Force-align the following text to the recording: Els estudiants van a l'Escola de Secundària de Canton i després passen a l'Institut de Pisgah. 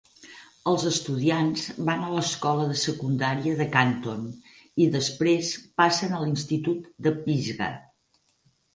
Els 0.69 0.85
estudiants 0.91 1.65
van 1.89 2.05
a 2.07 2.09
l'Escola 2.13 2.65
de 2.71 2.79
Secundària 2.85 3.59
de 3.61 3.69
Canton 3.77 4.27
i 4.87 4.91
després 4.99 5.55
passen 5.83 6.17
a 6.21 6.27
l'Institut 6.27 6.93
de 7.09 7.19
Pisgah. 7.25 7.75